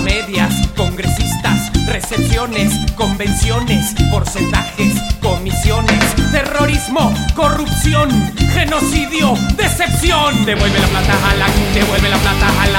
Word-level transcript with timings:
ferias, 0.00 0.54
congresistas, 0.76 1.70
recepciones, 1.86 2.72
convenciones, 2.94 3.94
porcentajes, 4.10 4.94
comisiones, 5.20 6.14
terrorismo, 6.30 7.12
corrupción, 7.34 8.10
genocidio, 8.54 9.34
decepción. 9.56 10.44
Devuelve 10.44 10.78
la 10.78 10.86
plata 10.86 11.12
a 11.12 11.30
Alan, 11.30 11.50
devuelve 11.74 12.08
la 12.08 12.18
plata 12.18 12.48
a 12.48 12.62
Alan, 12.62 12.71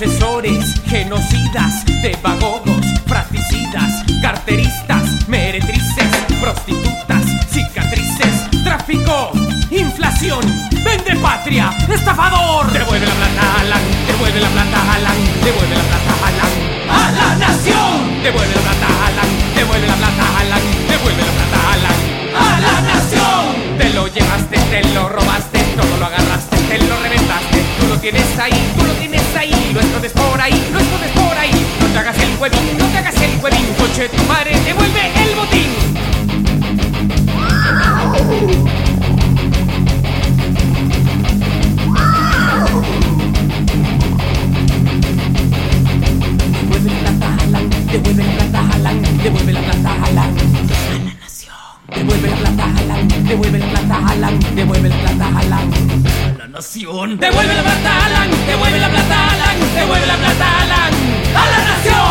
Asesores, 0.00 0.80
genocidas, 0.86 1.84
debagogos, 2.00 2.86
fratricidas, 3.04 4.02
carteristas, 4.22 5.28
meretrices, 5.28 6.08
prostitutas, 6.40 7.22
cicatrices, 7.50 8.48
tráfico, 8.64 9.30
inflación, 9.70 10.40
vende 10.82 11.14
patria, 11.16 11.70
estafador. 11.86 12.72
Devuelve 12.72 13.06
la 13.06 13.12
plata 13.12 13.60
Alan, 13.60 13.80
devuelve 14.06 14.40
la 14.40 14.48
plata 14.48 14.94
Alan, 14.94 15.16
devuelve 15.44 15.76
la 15.76 15.84
plata 15.84 16.14
Alan. 16.28 16.52
¡A 16.88 17.10
la 17.12 17.36
nación! 17.36 18.22
Devuelve 18.22 18.54
la 18.54 18.62
plata 18.62 18.86
Alan, 19.04 19.28
devuelve 19.54 19.86
la 19.86 19.96
plata 19.96 20.38
Alan, 20.40 20.62
devuelve 20.88 21.22
la 21.22 21.32
plata 21.32 21.60
a 21.60 21.72
Alan. 21.74 21.96
¡A 22.40 22.60
la 22.60 22.80
nación! 22.88 23.76
Te 23.76 23.90
lo 23.90 24.06
llevaste, 24.08 24.56
te 24.70 24.94
lo 24.94 25.10
robaste, 25.10 25.58
todo 25.76 25.94
lo 25.98 26.06
agarraste, 26.06 26.56
te 26.56 26.78
lo 26.88 26.96
reventaste. 27.02 27.64
Tú 27.78 27.86
lo 27.86 27.96
tienes 27.98 28.38
ahí, 28.38 28.69
tienes 29.20 29.36
ahí, 29.36 29.72
lo 29.72 29.80
escondes 29.80 30.12
por 30.12 30.40
ahí, 30.40 30.68
lo 30.72 30.78
escondes 30.78 31.10
por 31.10 31.38
ahí. 31.38 31.50
No 31.80 31.86
te 31.88 31.98
hagas 31.98 32.16
el 32.18 32.38
huevín, 32.38 32.78
no 32.78 32.86
te 32.86 32.98
hagas 32.98 33.14
el 33.16 33.38
huevín, 33.42 33.66
coche 33.78 34.08
tu 34.08 34.24
madre, 34.24 34.58
devuelve 34.64 35.00
el 35.22 35.34
botín. 35.36 35.70
Devuelve 46.62 46.90
la 47.02 47.10
plata 47.10 47.36
Alan, 47.44 47.70
devuelve 47.92 48.22
la 48.24 48.32
plata 48.32 48.60
Alan, 48.74 49.02
devuelve 49.22 49.52
la 49.52 49.60
plata 49.60 49.90
Alan. 50.04 50.34
Nación. 51.20 51.54
Devuelve 51.94 52.30
la 52.30 52.36
plata 52.36 52.64
Alan, 52.78 53.08
devuelve 53.26 53.58
la 53.58 53.66
plata 53.66 54.06
Alan, 54.08 54.38
devuelve 54.54 54.88
la 54.88 54.96
plata 54.96 55.38
Alan. 55.38 56.09
Devuelve 57.16 57.54
la 57.54 57.62
plata 57.62 58.04
Alan, 58.06 58.30
devuelve 58.46 58.78
la 58.78 58.88
plata 58.88 59.30
Alan, 59.30 59.74
devuelve 59.74 60.06
la 60.06 60.16
plata 60.16 60.58
Alan. 60.62 60.94
A 61.34 61.46
la 61.48 61.58
nación. 61.64 62.09